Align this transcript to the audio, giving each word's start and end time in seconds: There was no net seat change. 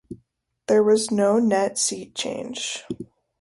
There 0.65 0.81
was 0.81 1.11
no 1.11 1.37
net 1.37 1.77
seat 1.77 2.15
change. 2.15 2.85